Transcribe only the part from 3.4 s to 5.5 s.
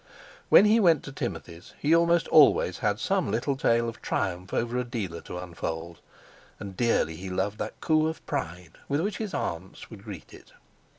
tale of triumph over a dealer to